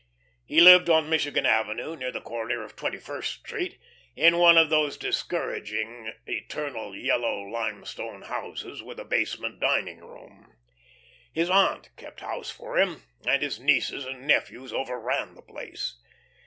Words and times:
He 0.43 0.61
lived 0.61 0.89
on 0.89 1.11
Michigan 1.11 1.45
Avenue, 1.45 1.95
near 1.95 2.11
the 2.11 2.21
corner 2.21 2.63
of 2.63 2.75
Twenty 2.75 2.97
first 2.97 3.33
Street, 3.33 3.79
in 4.15 4.39
one 4.39 4.57
of 4.57 4.71
those 4.71 4.97
discouraging 4.97 6.11
eternal 6.25 6.95
yellow 6.95 7.41
limestone 7.43 8.23
houses 8.23 8.81
with 8.81 8.99
a 8.99 9.05
basement 9.05 9.59
dining 9.59 9.99
room. 9.99 10.55
His 11.31 11.51
aunt 11.51 11.95
kept 11.97 12.21
house 12.21 12.49
for 12.49 12.79
him, 12.79 13.03
and 13.27 13.43
his 13.43 13.59
nieces 13.59 14.03
and 14.03 14.25
nephews 14.25 14.73
overran 14.73 15.35
the 15.35 15.43
place. 15.43 15.99